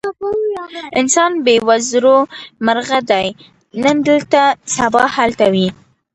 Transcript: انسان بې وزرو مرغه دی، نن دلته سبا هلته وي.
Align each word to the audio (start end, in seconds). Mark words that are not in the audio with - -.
انسان 0.99 1.31
بې 1.45 1.55
وزرو 1.67 2.17
مرغه 2.65 2.99
دی، 3.09 3.27
نن 3.83 3.97
دلته 4.07 4.41
سبا 4.75 5.03
هلته 5.15 5.45
وي. 5.53 5.67